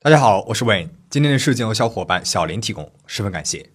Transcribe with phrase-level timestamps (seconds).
[0.00, 0.90] 大家好，我是 Wayne。
[1.10, 3.70] 今天的事件由小伙伴小林提供，十分感谢。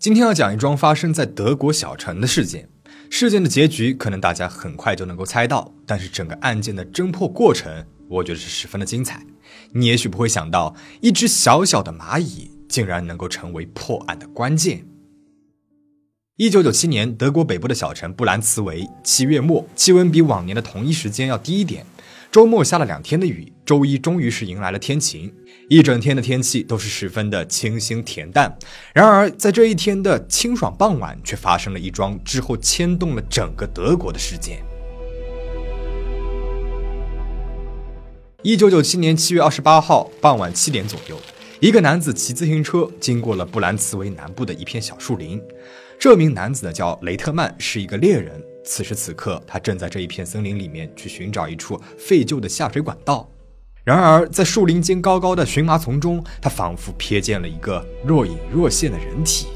[0.00, 2.68] 今天要讲一桩发生在德国小城的事件。
[3.08, 9.24] 事件的结局可能大家很快就能够猜到，但是整个案件的侦破过程，我觉得是十分的精彩。
[9.70, 14.84] 你也许不会想到，一只小小的蚂蚁竟然能够成为破案的关键。
[16.34, 21.86] 一九九七年，德国北部的小城布兰茨维，七月末，气温比往年的同一时间要低一点。
[22.32, 25.30] 周末下了两天的雨，周一终于是迎来了天晴，
[25.68, 28.56] 一整天的天气都是十分的清新恬淡。
[28.94, 34.64] 然而，在这一天的清爽傍晚，却发生了一桩之后牵动了整个德国的事件。
[38.42, 41.20] 一九九七年七月二十八号傍晚七点左右，
[41.60, 45.38] 一个男子骑自行车经过了布兰茨维南部的一片小树林。
[45.98, 48.42] 这名男子呢叫雷特曼，是一个猎人。
[48.64, 53.28] 此时此刻，他正在这一片森林里面去寻找一处废旧的下水管道。
[53.84, 59.48] 然而，在树林间高高的荨麻丛中，他仿佛瞥见了一个若隐若现的人体。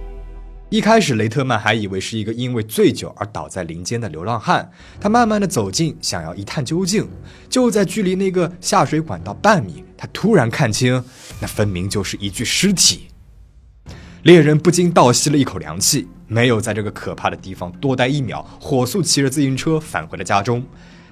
[0.68, 4.68] 一开始，雷特曼还以为是一个因为醉酒而倒在林间的流浪汉。
[5.00, 7.08] 他慢慢的走近，想要一探究竟。
[7.48, 11.04] 就在距离那个下水管道半米，他突然看清，
[11.40, 13.06] 那分明就是一具尸体。
[14.26, 16.08] 猎人不禁倒吸了一口凉气。
[16.26, 20.66] 没有在这个可怕的地方多待一秒，火速骑着自行车返回了家中。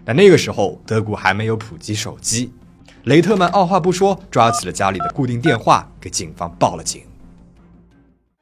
[0.04, 2.52] 但那个时候，德国还没有普及手机。
[3.04, 7.02] 雷特曼二话不说，抓起了家里的固定电话，给警方报了警。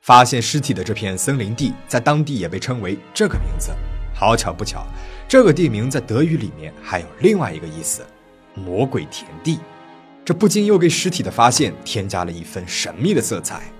[0.00, 3.72] 发现尸体的这片森林地，在当地也被称为这个名字。
[4.14, 4.86] 好巧不巧，
[5.28, 8.00] 这个地名在德语里面还有另外一个意思——
[8.56, 9.58] 魔鬼田地。
[10.24, 13.70] 这不禁又给尸体的发现添加了一份神秘的色彩。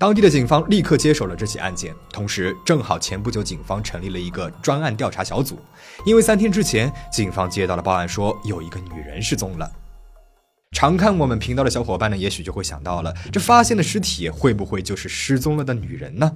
[0.00, 5.58] 当地的警方立刻接手了这起案件，同时正好前不久警方成立了一个专案调查小组，
[6.06, 9.68] 因为三天之前警方接到了报案，说有一个女人失踪了。
[10.70, 16.32] 常看我们频道的小伙伴呢，也许就会想到了，这发现的尸体会不会就是失踪了的女人呢？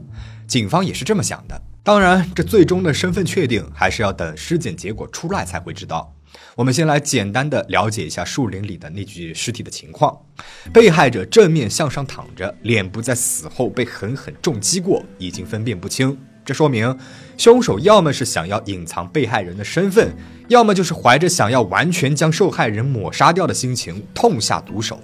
[0.49, 1.63] 警方也是这么想的。
[1.85, 6.13] 当然，这最终的身份确定还是要等尸检结果出来才会知道。
[6.55, 10.17] 我们先来简单的了解一下树林里的那具尸体的情况。
[10.73, 16.17] 被害者正面向上躺着，脸部在死后被狠狠重击过，已经分辨不清。
[16.45, 16.99] 这说明
[17.37, 20.13] 凶手要么是想要隐藏被害人的身份，
[20.49, 25.01] 要么就是怀着想要完全将受害人抹杀掉的心情痛下毒手。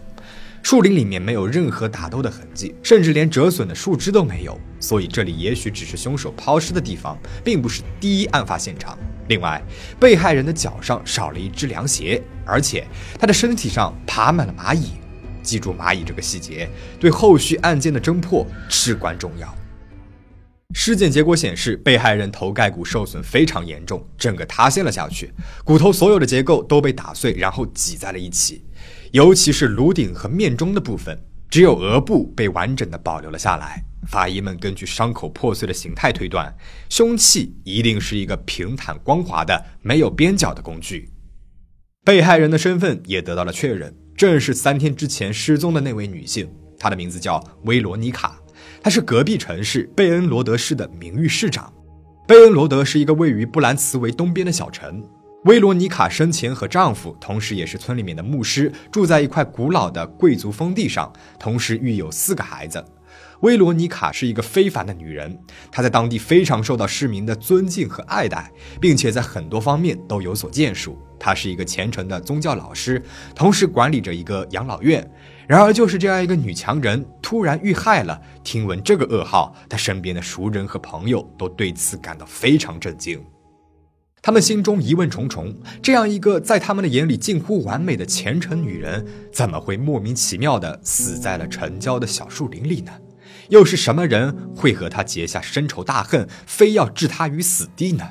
[0.63, 8.99] 树林里面没有任何打斗的痕迹，甚至连折损的树枝都没有，所以这里也许只是凶手抛尸的地方，并不是第一案发现场。
[9.29, 9.63] 另外，
[9.99, 12.87] 被害人的脚上少了一只凉鞋，而且
[13.19, 14.93] 他的身体上爬满了蚂蚁。
[15.43, 16.69] 记住蚂蚁这个细节，
[17.01, 19.55] 对后续案件的侦破至关重要。
[20.75, 25.33] 尸检结果显示，被害人头盖骨受损非常严重，整个塌陷了下去，
[25.65, 28.63] 骨头所有的结构都被打碎，然后挤在了一起。
[29.13, 33.85] 尤其是颅顶和面中的部分，只有额部被完整的保留了下来。
[34.07, 36.55] 法医们根据伤口破碎的形态推断，
[36.89, 41.11] 凶器一定是一个平坦光滑的、没有边角的工具。
[42.05, 48.41] 被害人的身份也得到了确认，正是三天之前失踪的那位女性，她的名字叫薇罗妮卡，
[48.83, 51.73] 她是隔壁城市贝恩罗德市的名誉市长。
[52.27, 55.03] 贝恩罗德是一个位于布兰茨维东边的小城。
[55.49, 61.11] 薇罗妮卡生前和丈夫，同时也是村里面的牧师，住在一块古老的贵族封地上，
[61.41, 62.85] 同时育有四个孩子。
[63.41, 65.39] 薇罗妮卡是一个非凡的女人，
[65.73, 70.99] 她在当地非常受到市民的尊敬和爱戴，并且在很多方面都有所建树。
[71.19, 73.03] 她是一个虔诚的宗教老师，
[73.35, 75.11] 同时管理着一个养老院。
[75.47, 78.21] 然而，就是这样一个女强人突然遇害了。
[78.45, 83.19] 听闻这个噩耗，她身边的熟人和朋友都对此感到非常震惊。
[84.29, 92.93] 他们心中疑问重重：这样一个在他们的眼里近乎完美的虔诚女人，怎么会莫名其妙地死在了城郊的小树林里呢？
[93.49, 98.07] 又是什么人会和她结下深仇大恨，非要置她于死地呢？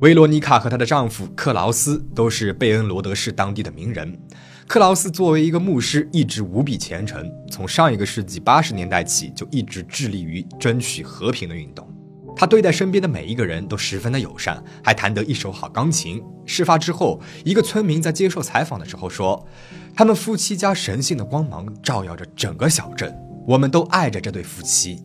[0.00, 4.20] 维罗妮卡和她的丈夫克劳斯都是贝恩罗德市当地的名人。
[4.66, 11.90] 克劳斯作为一个牧师，一直无比虔诚，从上一个世纪八十年代起就一直致力于争取和平的运动。
[12.40, 16.24] 他对待身边的每一个人都十分的友善，还弹得一手好钢琴。
[16.46, 19.46] 事发之后，一个村民在接受采访的时候说
[19.94, 23.14] ：“他们夫妻家神性的光芒照耀着整个小镇，
[23.46, 25.04] 我们都爱着这对夫妻。”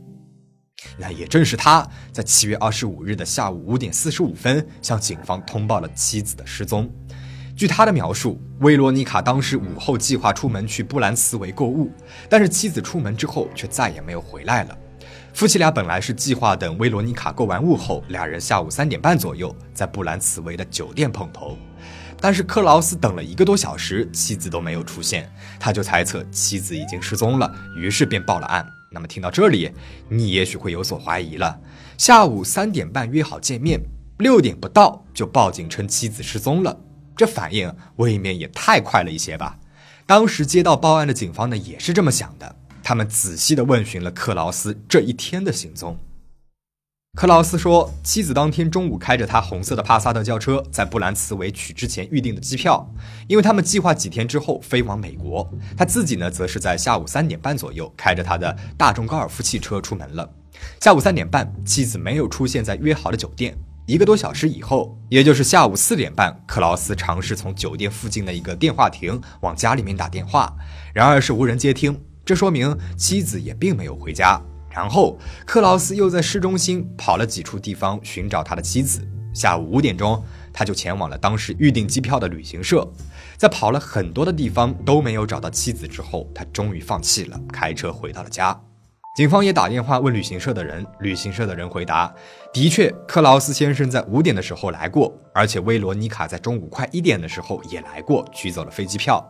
[0.97, 6.89] 那也正是他在七月二十五日的下午五点四十五分向警方通报了妻子的失踪。
[7.53, 11.91] 据他的描述，维罗妮卡当时午后计划出门去布兰茨维购物，
[12.29, 14.77] 但是妻子出门之后却再也没有回来了。
[15.35, 21.57] 夫妻俩本来是计划等威罗妮卡购完物后，俩人下午三点半左右在布兰茨维的酒店碰头。
[22.21, 25.29] 但是克劳斯等了一个多小时，妻子都没有出现，
[25.59, 28.65] 他就猜测妻子已经失踪了，于是便报了案。
[28.89, 29.69] 那么听到这里，
[30.07, 31.59] 你也许会有所怀疑了：
[31.97, 33.81] 下午三点半约好见面，
[34.19, 36.79] 六点不到就报警称妻子失踪了，
[37.13, 39.59] 这反应未免也太快了一些吧？
[40.05, 42.55] 当时接到报案的警方呢，也是这么想的，
[42.87, 45.97] 他们仔细地问询了克劳斯这一天的行踪。
[47.17, 52.87] 克劳斯说，妻子当天中午开着他红色的帕萨特轿车，在布兰茨维取之前预定的机票，
[53.27, 55.51] 因为他们计划几天之后飞往美国。
[55.75, 60.29] 他自己呢，则是在下午三点半左右开着他的大众高尔夫汽车出门了。
[60.79, 63.57] 下午三点半，妻子没有出现在约好的酒店。
[63.87, 70.55] 一个多小时以后，也就是下午四点半，克劳斯尝试从酒店附近的一个电话亭往家里面打电话，
[70.93, 74.41] 然而是无人接听，这说明妻子也并没有回家。
[74.71, 79.07] 然后，克劳斯又在市中心跑了几处地方寻找他的妻子。
[79.33, 82.85] 下午五点钟，他就前往了当时预订机票的旅行社。
[83.37, 88.59] 在跑了很多的地方都没有找到妻子之后，他终于放弃了，开车回到了家。
[89.15, 92.13] 警方也打电话问旅行社的人，旅行社的人回答：
[92.51, 99.25] 的确，克劳斯先生在五点的时候来过，而且威罗妮卡在中午快一点的时候也来过，取走了飞机票。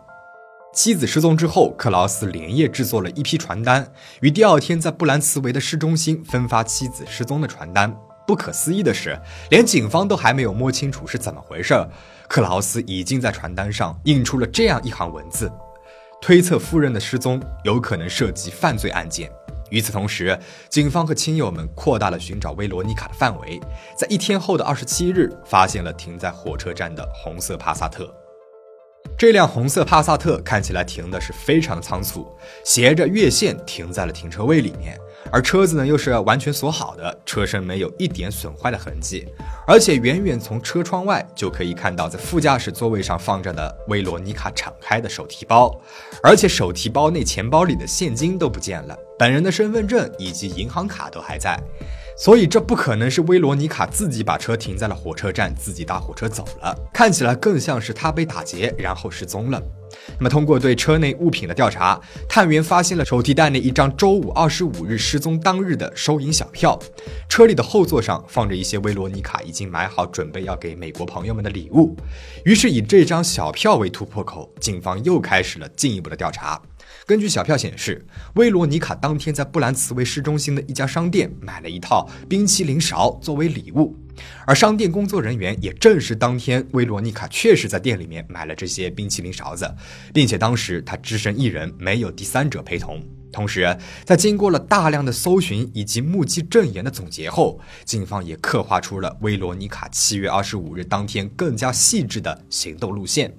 [0.76, 3.90] 妻子失踪之后，克劳斯连夜制作了一批传单，
[4.20, 7.96] 于第二天在布兰茨维的市中心分发妻子失踪的传单。
[8.28, 9.18] 不可思议的是，
[9.50, 11.74] 连警方都还没有摸清楚是怎么回事，
[12.28, 15.50] 克劳斯已经在传单上印出了这样一行文字：
[16.22, 19.32] 推测夫人的失踪有可能涉及犯罪案件。
[19.70, 20.38] 与此同时，
[20.68, 23.62] 警方和亲友们扩大了寻找威罗妮卡的范围，
[23.98, 28.14] 在一天后的二十七日，发现了停在火车站的红色帕萨特。
[29.18, 32.28] 这辆红色帕萨特看起来停的是非常仓促，
[32.64, 35.00] 斜着越线停在了停车位里面，
[35.32, 39.26] 而车子呢又是完全锁好的，车身没有一点损坏的痕迹，
[39.66, 45.74] 而且远远从车窗外就可以看到在副驾驶座位上放着的威罗妮卡敞开的手提包，
[46.22, 51.58] 而且手提包内钱包里的现金都不见了，本人的身份证以及银行卡都还在。
[52.18, 56.74] 所以这不可能是威罗妮卡自己把车停在了火车站，自己搭火车走了。
[56.94, 59.62] 看起来更像是她被打劫，然后失踪了。
[60.18, 66.80] 那么，通过对车内物品的调查，探员发现了手提袋内一张周五二十五日失踪当日的收银小票，
[67.28, 71.96] 车里的后座上放着一些威罗妮卡已经买好准备要给美国朋友们的礼物。
[72.46, 76.62] 于是，以这张小票为突破口，警方又开始了进一步的调查。
[77.08, 78.04] 根据小票显示，
[78.34, 83.96] 威罗妮卡当天在布兰茨维市中心的一家商店买了一套冰淇淋勺作为礼物，
[84.48, 89.72] 而商店工作人员也证实，当天威罗妮卡确实在店里面买了这些冰淇淋勺子，
[90.16, 93.00] 并且当时她只身一人，没有第三者陪同。
[93.32, 103.32] 同时，在经过了大量的搜寻以及目击证言的总结后，警方也刻画出了威罗妮卡七月二十五日当天更加细致的行动路线。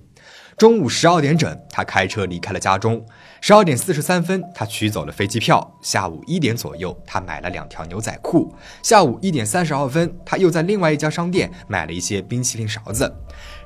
[0.57, 3.05] 中午十二点整，他开车离开了家中。
[3.43, 5.71] 十二点四十三分，他取走了飞机票。
[5.83, 8.51] 下午一点左右，他买了两条牛仔裤。
[8.83, 13.15] 下午一点三十二分，他又在另外一家商店买了一些冰淇淋勺子。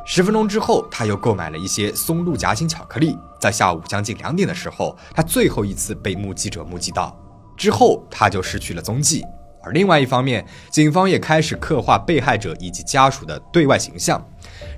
[0.05, 3.17] 十分钟之后，他又购买了一些松露夹心巧克力。
[3.41, 7.17] 在下午将近两点的时候，他最后一次被目击者目击到，
[7.57, 9.25] 之后他就失去了踪迹。
[9.63, 14.27] 而另外一方面，警方也开始刻画被害者以及家属的对外形象。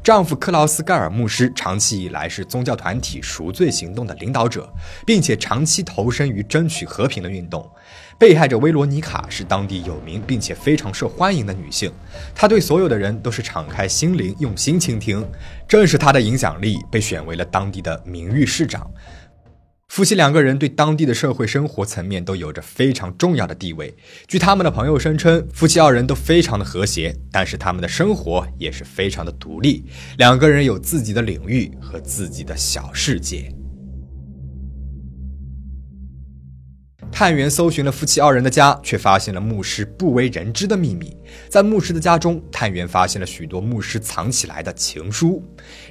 [0.02, 4.68] 丈夫克劳斯盖尔牧师长期以来是宗教团体赎罪行动的领导者，
[5.06, 7.70] 并且长期投身于争取和平的运动。
[8.18, 11.92] 被害者威罗妮卡是当地有名并且非常受欢迎的女性，
[12.34, 15.24] 她对所有的人都是敞开心灵、用心倾听。
[15.68, 18.90] 正是她的影响力，被选为了当地的名誉市长。
[19.92, 23.94] 夫妻两个人对当地的社会生活层面都有着非常重要的地位。
[24.26, 29.84] 据他们的朋友声称，夫妻二人都非常的和谐，但是他们的生活也是非常的独立，
[30.16, 33.54] 两个人有自己的领域和自己的小世界。
[37.12, 41.14] 探员搜寻了夫妻二人的家，却发现了牧师不为人知的秘密。
[41.48, 45.40] 在牧师的家中，探员发现了许多牧师藏起来的情书。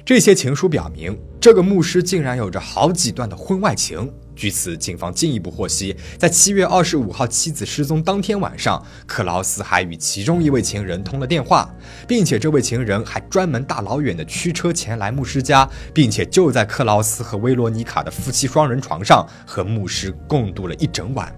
[0.04, 4.12] 这些情书表明，这个牧师竟然有着好几段的婚外情。
[4.34, 11.68] 据此，警方进一步获悉，在七月二十五号妻子失踪当天晚上，克劳斯还与其中一位情人通了电话，
[12.08, 21.32] 并且这位情人还专门大老远的驱车前来牧师家，并且就在克劳斯和威罗妮卡的夫妻双人床上和牧师共度了一整晚。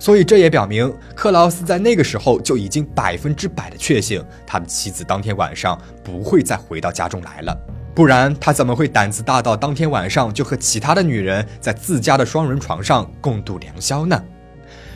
[0.00, 7.77] 所以，这也表明克劳斯在那个时候就已经百分之百的确信，他的妻子当天晚上不会再回到家中来了。
[7.94, 14.22] 不然他怎么会胆子大到当天晚上就和其他的女人在自家的双人床上共度良宵呢？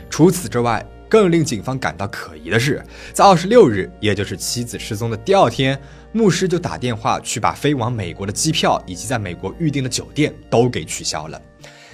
[0.09, 2.83] 除此之外，更令警方感到可疑的是，
[3.13, 5.79] 在二十六日，也就是妻子失踪的第二天，
[6.13, 11.43] 牧师就打电话去把飞往美国的机票以及在美国预定的酒店都给取消了。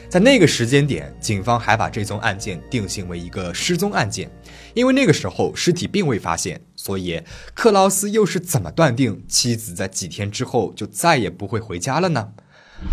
[0.08, 4.30] 在那个时间点，警方还把这宗案件定性为一个失踪案件，
[4.72, 7.22] 因为那个时候尸体并未发现，所以
[7.52, 12.30] 克劳斯又是怎么断定妻子在几天之后就再也不会回家了呢？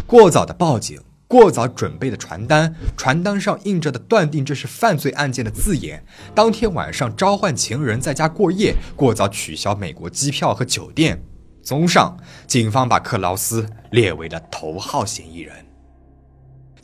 [0.05, 6.03] 过早的报警，过早准备的传单，传单上印着的断定这是犯罪案件的字眼，
[6.33, 11.23] 当天晚上召唤情人在家过夜，过早取消美国机票和酒店。
[11.63, 15.64] 综上，警方把克劳斯列为了头号嫌疑人。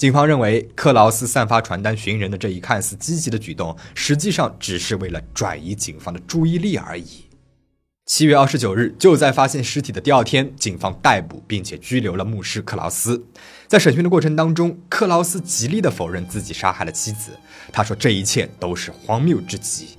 [0.01, 7.05] 警方认为，克劳斯散发传单寻人的这一看似积极的举动，实际上只是为了转移警方的注意力而已。
[8.07, 13.23] 七月二十九日，就在发现尸体的第二天，警方逮捕并且拘留了牧师克劳斯。
[13.67, 17.33] 在审讯的过程当中，克劳斯极力的否认自己杀害了妻子，
[17.71, 19.89] 他说这一切都是荒谬至极。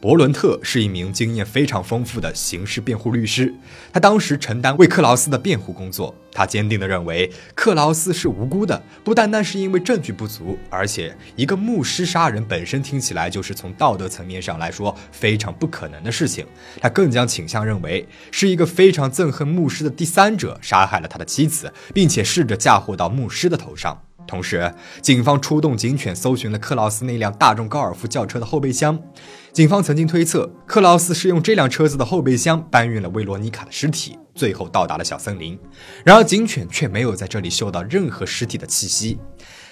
[0.00, 3.54] 伯伦特是一名经验非常丰富的刑事辩护律师，
[3.92, 6.14] 他当时承担为克劳斯的辩护工作。
[6.32, 16.46] 他坚定地认为克劳斯是无辜的，不单单是因为证据不足，而且一个牧师杀人本身听起来就是从道德层面上来说非常不可能的事情。
[16.80, 24.00] 他更将倾向认为是一个非常憎恨牧师的第三者杀害了他的妻子，并且试着嫁祸到牧师的头上。
[24.30, 24.72] 同时，
[25.02, 28.96] 警方出动警犬搜寻了克劳斯那辆大众高尔夫轿车的后备箱。
[29.52, 35.58] 警方曾经推测，克劳斯是用这辆车子的后备箱搬运了维罗妮卡的尸体，最后到达了小森林。
[36.04, 39.18] 然而，警犬却没有在这里嗅到任何尸体的气息。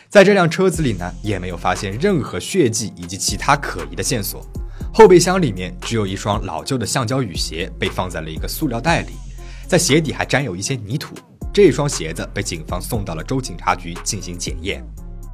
[0.09, 4.45] 在这辆车子里呢，也没有发现任何血迹以及其他可疑的线索。
[4.93, 9.13] 后备箱里面只有一双老旧的橡胶雨鞋被放在了一个塑料袋里，
[9.69, 11.15] 在鞋底还沾有一些泥土。
[11.61, 14.81] 这双鞋子被警方送到了州警察局进行检验。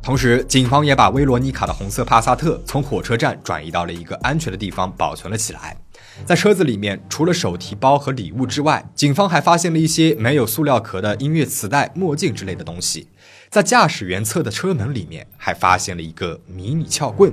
[0.02, 5.76] 同时，警方也把维罗妮卡的红色帕萨特从火车站转移到了一个安全的地方保存了起来。
[6.24, 13.08] 在车子里面，除了手提包和礼物之外，警方还发现了一些没有塑料壳的音乐磁带、墨镜之类的东西。
[13.50, 17.30] 在驾驶员侧的车门里面，还发现了一个迷你撬棍。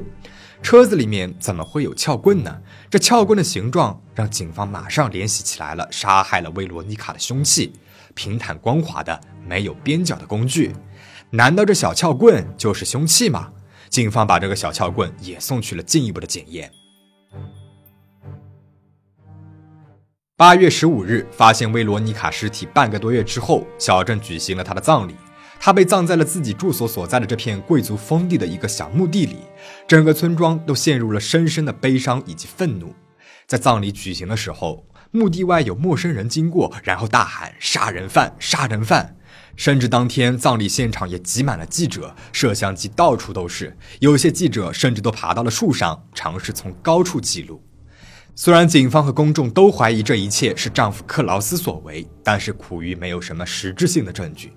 [0.61, 2.57] 车子里面怎么会有撬棍呢？
[2.89, 7.71] 这撬棍的形状让警方马上联系起来了杀害了维罗妮卡的凶器——
[8.11, 10.73] 平坦光滑的、没有边角的工具。
[11.29, 13.51] 难道这小撬棍就是凶器吗？
[13.89, 16.71] 警方把这个小撬棍也送去了进一步的检验。
[20.37, 25.15] 八月十五日，发现维罗妮卡尸体半个多月之后，小镇举行了她的葬礼。
[25.59, 29.37] 她被葬在了自己住所所在的这片贵族封地的一个小墓地里。
[29.87, 32.95] 整个村庄都陷入了深深的悲伤以及愤怒。
[33.45, 39.17] 在葬礼举行的时候，墓地外有陌生人经过，然后大喊“杀人犯，杀人犯”。
[39.57, 43.77] 甚至当天葬礼现场也挤满了记者，摄像机到处都是。
[43.99, 47.61] 有些记者甚至都爬到了树上，尝试从高处记录。
[48.33, 54.53] 虽然警方和公众都怀疑这一切是丈夫克劳斯所为，但是苦于没有什么实质性的证据。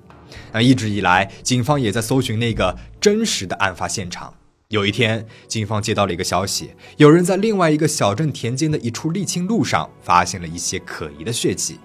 [0.53, 4.33] 那一直以来，警方也在搜寻那个真实的案发现场。
[4.69, 11.79] 有一天，警方接到了一个消息，有人在另外一个小镇田间的一处沥青路上发现了一些可疑的血迹。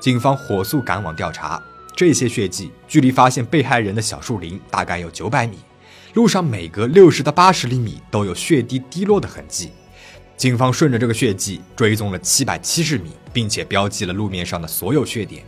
[0.00, 1.62] 警方火速赶往调查。
[1.94, 5.56] 这些血迹距离发现被害人的小树林大概有九百米，
[6.14, 9.70] 路上每隔六十到八十厘米都有血滴滴落的痕迹。
[10.36, 15.42] 警方顺着这个血迹追踪了七百七十米，并且标记了路面上的所有血点。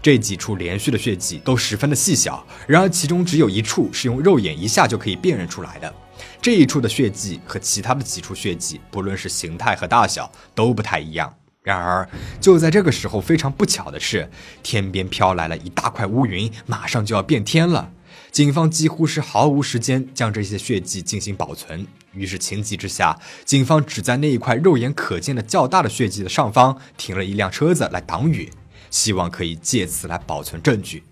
[0.00, 5.92] 这几处连续的血迹都十分的细小，然而其中只有一处是用肉眼一下就可以辨认出来的。
[6.40, 11.34] 这一处的血迹和其他的几处血迹，不论是形态和大小都不太一样。
[11.62, 12.08] 然而，
[12.40, 14.30] 就在这个时候，非常不巧的是，
[14.62, 17.92] 天边飘来了一大块乌云，马上就要变天了。
[18.30, 21.86] 警方几乎是毫无时间将这些血迹进行保存。
[22.12, 28.50] 于是情急之下，警方只在那一块肉眼可见的较大的血迹的上方停了一辆车子来挡雨，
[28.90, 31.04] 希望可以借此来保存证据。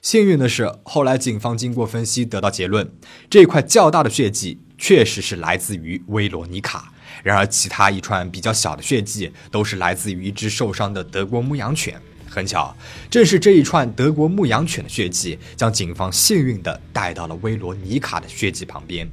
[0.00, 2.90] 幸运的是，后来警方经过分析得到结论，
[3.28, 6.92] 这块较大的血迹确实是来自于威罗妮卡。
[7.24, 12.00] 然而，其他一串比较小的血迹都是来自于一只受伤的德国牧羊犬。
[12.30, 12.76] 很巧，
[13.10, 19.10] 正是这一串德国牧羊犬的血迹，将警方幸运地带到了威罗妮卡的血迹旁边。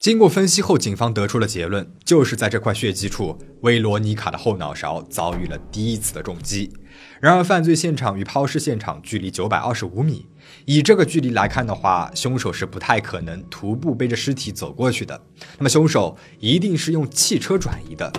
[0.00, 6.72] 经过分析后，警方得出了结论，就是在这块血迹处，威罗妮卡的后脑勺遭遇了第一次的重击。
[7.20, 10.26] 然而，犯罪现场与抛尸现场距离九百二十五米，
[10.64, 15.20] 以这个距离来看的话，凶手是不太可能徒步背着尸体走过去的。
[15.58, 18.10] 那么，凶手一定是用汽车转移的。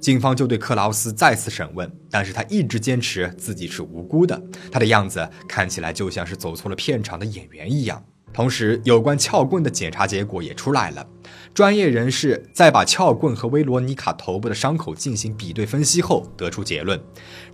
[0.00, 4.42] 警方就对克劳斯再次审问，但是他一直坚持自己是无辜的。
[4.72, 8.02] 他的样子看起来就像是走错了片场的演员一样。
[8.36, 11.06] 同时，有关撬棍的检查结果也出来了。
[11.54, 17.00] 专业人士在把撬棍和威罗妮卡头部的伤口进行比对分析后，得出结论：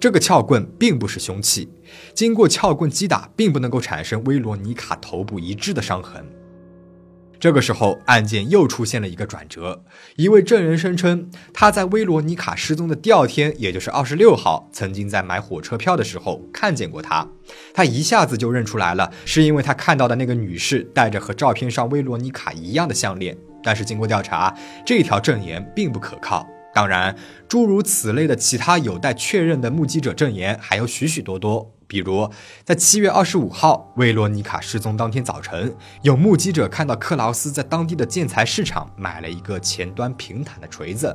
[0.00, 1.68] 这个撬棍并不是凶器，
[2.12, 6.26] 经过撬棍击打，并不能够产生威罗妮卡头部一致的伤痕。
[7.42, 9.82] 这个时候，案件又出现了一个转折。
[10.14, 17.26] 一位证人声称，他在威罗妮卡失踪的第二天，也就是二十六号，曾经在买火车票的时候看见过她。
[17.74, 23.36] 他一下子就认出来了，是因为他看到的那个女士戴着和照片上威罗妮卡一样的项链。
[23.64, 24.56] 但是经过调查，
[24.86, 26.46] 这条证言并不可靠。
[26.72, 27.16] 当然，
[27.48, 31.74] 诸如此类的其他有待确认的目击者证言还有许许多多。
[31.92, 32.26] 比如，
[32.64, 41.14] 在七月二十五号，威罗妮卡失踪当天早晨，有目击者看到克劳斯在当地的建材市场买了一个前端平坦的锤子。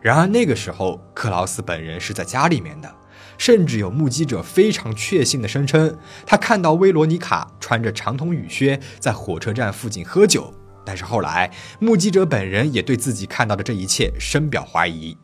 [0.00, 2.90] 然而那个时候，克劳斯本人是在家里面的。
[3.36, 10.54] 甚至有目击者非常确信地声称，他看到威罗妮卡穿着长筒雨靴在火车站附近喝酒。
[10.86, 15.18] 但是后来，目击者本人也对自己看到的这一切深表怀疑。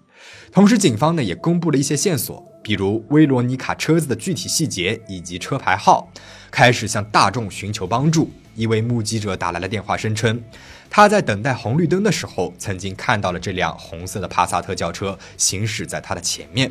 [0.52, 2.50] 同时，警方呢也公布了一些线索。
[2.62, 6.11] 比如威罗妮卡车子的具体细节以及车牌号，
[6.50, 8.31] 开始向大众寻求帮助。
[8.57, 10.43] 一位目击者打来了电话，声称
[10.90, 16.71] 他在等待红绿灯的时候，曾经看到了这辆红色的帕萨特轿车行驶在他的前面，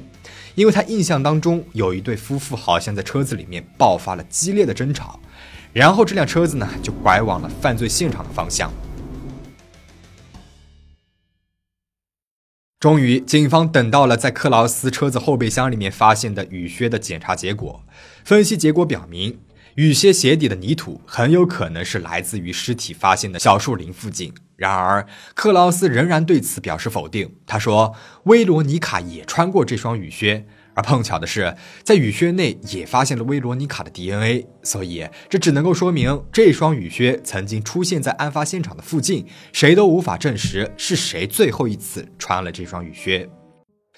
[0.53, 5.19] 因为他印象当中有一对夫妇好像在车子里面爆发了激烈的争吵，
[5.73, 8.71] 然后这辆车子呢就拐往了犯罪现场的方向。
[12.79, 17.83] 终于，警方等到了在克劳斯车子后备箱里面发现的雨靴的检查结果。
[18.23, 19.37] 分析结果表明，
[19.75, 24.33] 雨靴鞋底的泥土很有可能是来自于尸体发现的小树林附近。
[24.55, 27.35] 然而，克劳斯仍然对此表示否定。
[27.45, 27.93] 他说
[28.23, 30.45] ：“威罗尼卡也穿过这双雨靴。”
[30.79, 43.29] 而碰巧的是，在雨靴内也发现了威罗妮卡的 DNA，所以这只能够说明这双雨靴曾经出现在案发现场的附近，谁都无法证实是谁最后一次穿了这双雨靴。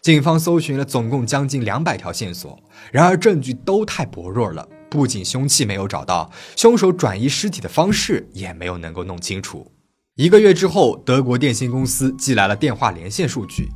[0.01, 2.59] 警方搜寻了总共将近两百条线索，
[2.91, 9.71] 然而证据都太薄弱了，不仅凶器没有找到，凶手转移尸体的方式也没有能够弄清楚。
[10.15, 13.69] 一个月之后，德国电信公司寄来了电话连线数据。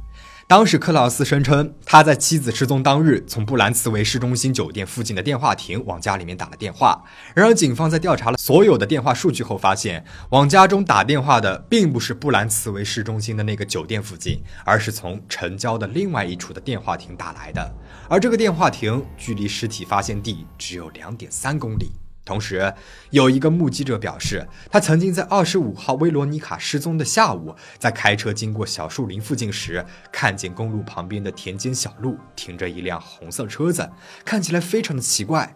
[0.47, 7.03] 当时，克劳斯声称他在妻子失踪当日，从布兰茨维市中心酒店附近的电话亭往家里面打了电话。
[7.33, 17.75] 然而，警方在调查了所有的电话数据后，发现往家中打电话的并不是布兰茨维市中心的那个酒店附近，而是从城郊的另外一处的电话亭打来的。
[18.07, 21.91] 而这个电话亭距离尸体发现地只有两点三公里。
[22.25, 22.73] 同时，
[23.11, 33.87] 有一个目击者表示，他曾经在二十五号威罗妮卡失踪的下午，在开车经过小树林附近时，看见公路旁边的田间小路停着一辆红色车子，
[34.25, 35.55] 看起来非常的奇怪。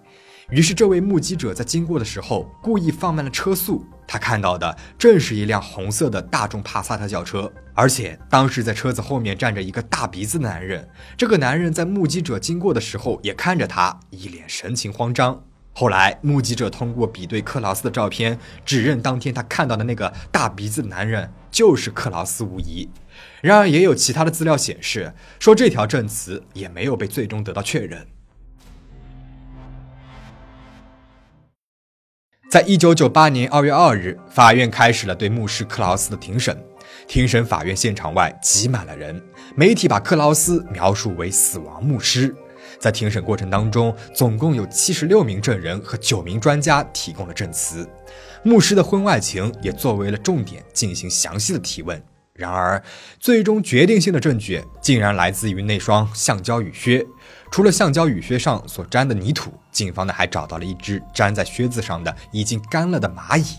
[0.51, 10.87] 于是，这位目击者在经过的时候故意放慢了车速，他看到的正是一辆红色的大众帕萨特轿车，而且当时在车子后面站着一个大鼻子的男人。
[11.17, 15.43] 这个男人在目击者经过的时候也看着他，一脸神情慌张。
[15.79, 22.89] 后来，目击者通过比对克劳斯的照片，指认当天他看到的那个大鼻子男人就是克劳斯无疑。
[23.39, 28.05] 然而，也有其他的资料显示，说这条证词也没有被最终得到确认。
[32.51, 36.61] 在一九九八年二月二日，法院开始了对牧师克劳斯的庭审。
[37.07, 39.23] 庭审法院现场外挤满了人，
[39.55, 42.35] 媒体把克劳斯描述为死亡牧师。
[42.79, 47.87] 在庭审过程当中，总共有七十六名证人和九名专家提供了证词，
[48.41, 52.01] 牧师的婚外情也作为了重点进行详细的提问。
[52.33, 52.81] 然而，
[53.19, 57.05] 最终决定性的证据竟然来自于那双橡胶雨靴。
[57.51, 63.57] 除了橡胶雨靴上所沾的泥土，警方呢还找到了一只粘在靴子上的已经干了的蚂蚁。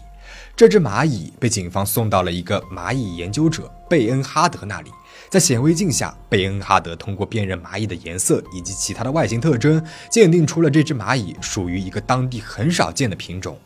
[0.57, 4.91] 这只蚂蚁被警方送到了一个蚂蚁研究者贝恩哈德那里。
[5.31, 13.57] 在显微镜下，贝恩哈德通过辨认蚂蚁的颜色以及其他的外形特征，鉴定出了这只蚂蚁属于一个当地很少见的品种。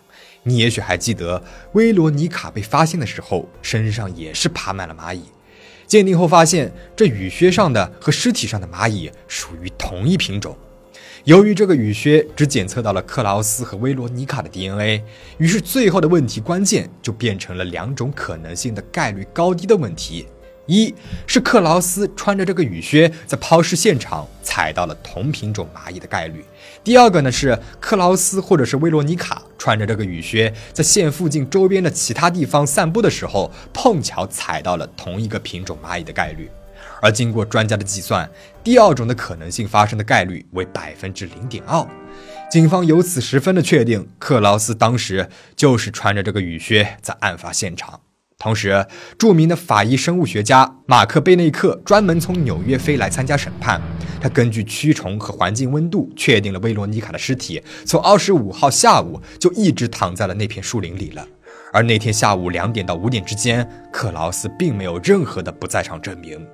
[0.42, 5.22] 你也许还记得，威罗妮卡被发现的时候，身上也是爬满了蚂蚁。
[5.86, 10.54] 鉴定后发现，这雨靴上的和尸体上的蚂蚁属于同一品种。
[11.24, 15.02] 由于这个雨靴只检测到了克劳斯和威罗尼卡的 DNA，
[15.38, 20.26] 于是最后的问题关键就变成了两种可能性的概率高低的问题。
[20.66, 20.94] 一
[21.26, 26.44] 是克劳斯穿着这个雨靴在抛尸现场踩到了同品种蚂蚁的概率。
[26.82, 36.50] 第二个呢是克劳斯或者是威罗妮卡穿着这个雨靴在县附近周边的其他地方散步的时候碰巧踩到了同一个品种蚂蚁的概率。
[37.00, 38.28] 而经过专家的计算，
[38.62, 41.86] 第二种的可能性发生的概率为百分之零点二。
[42.50, 48.00] 警方由此十分的确定，克劳斯当时就是穿着这个雨靴在案发现场。
[48.44, 53.80] 同时，著名的法医生物学家马克贝内克专门从纽约飞来参加审判。
[54.20, 61.26] 他根据蛆虫和环境温度，确定了威罗妮卡的尸体从二十五号下午就一直躺在了那片树林里了。
[61.72, 66.46] 而那天下午两点到五点之间，克劳斯并没有任何的不在场证明。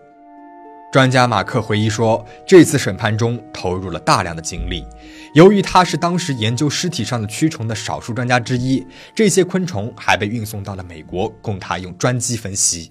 [0.92, 4.84] 专家马克回忆说，这次审判中投入了大量的精力。
[5.32, 12.90] 由于他是当时研究尸体上的蛆虫的少数专家之一，这些昆虫还被运送到了美国，供他用专机分析。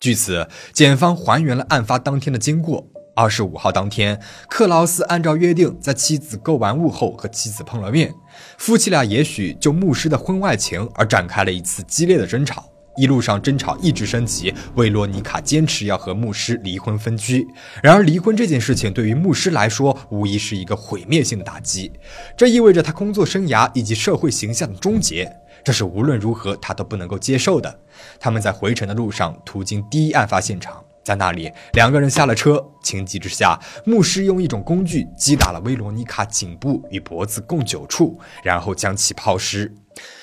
[0.00, 2.86] 据此，检方还原了案发当天的经过。
[3.16, 8.14] 二十五号当天，克劳斯按照约定在妻子购完物后和妻子碰了面，
[8.56, 12.64] 夫妻俩也许就牧师的婚外情而展开了一次激烈的争吵。
[13.00, 17.48] 一路上争吵一直升级，维罗妮卡坚持要和牧师离婚分居。
[17.82, 21.90] 然而，离婚这件事情对于牧师来说，无疑是一个毁灭性的打击。
[22.36, 25.34] 这意味着他工作生涯以及社会形象的终结，
[25.64, 27.80] 这是无论如何他都不能够接受的。
[28.18, 39.74] 他们在回程的路上，途经第一案发现场，在那里，两个人下了车，情急之下，牧师用一种工具击打了维罗妮卡颈部与脖子共九处，然后将其抛尸。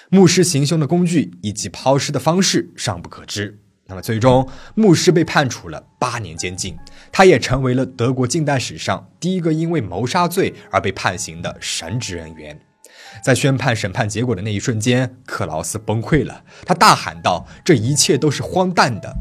[0.09, 3.59] 牧师行凶的工具以及抛尸的方式尚不可知。
[3.87, 6.77] 那么，最终牧师被判处了八年监禁，
[7.11, 12.59] 他也成为了德国近代史上第一个因为谋杀罪而被判刑的神职人员。
[13.23, 19.15] 在宣判审判结果的那一瞬间，克劳斯崩溃了，他大喊道：“这一切都是荒诞的！”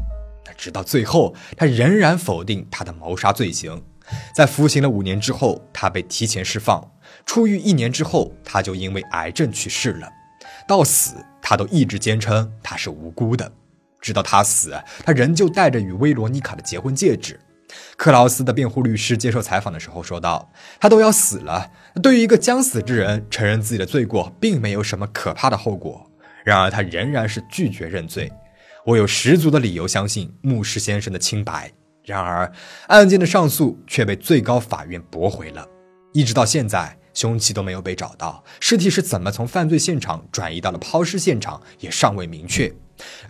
[0.57, 3.81] 直到最后，他仍然否定他的谋杀罪行。
[4.33, 6.91] 在服刑了五年之后，他被提前释放。
[7.25, 10.09] 出狱一年之后，他就因为癌症去世了。
[10.67, 13.51] 到死，他都一直坚称他是无辜的。
[13.99, 17.39] 直到他死，他仍旧戴着与薇罗妮卡的结婚戒指。
[17.95, 26.09] 克劳斯的辩护律师接受采访的时候说道：“他都要死了，对于一个将死之人承认自己的罪过，并没有什么可怕的后果。
[26.45, 28.31] 然而，他仍然是拒绝认罪。
[28.85, 31.71] 我有十足的理由相信牧师先生的清白。
[32.05, 32.49] 然而，
[32.87, 35.67] 案件的上诉却被最高法院驳回了。
[36.13, 42.71] 一直到现在。”凶器都没有被找到，尸体是怎么从犯罪现场转移到了抛尸现场也尚未明确。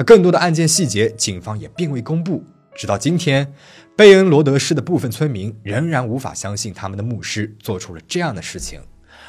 [0.05, 2.43] 更多的案件细节，警方也并未公布。
[2.75, 3.53] 直到今天，
[3.95, 8.81] 贝恩罗德市的部分村民仍然无法相信他们的牧师做出了这样的事情，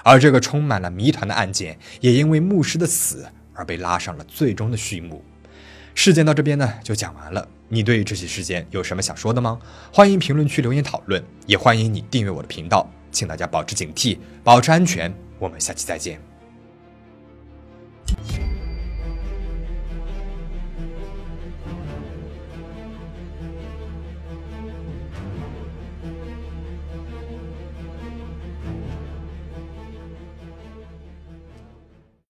[0.03, 5.23] 而这个充满了谜团的案件也因为牧师的死而被拉上了最终的序幕。
[5.95, 7.47] 事件到这边呢就讲完了。
[7.69, 9.61] 你对于这起事件有什么想说的吗？
[9.93, 12.91] 欢迎评论区留言讨论，也欢迎你订阅我的频道。
[13.11, 16.21] 请大家保持警惕保持安全我们下期再见。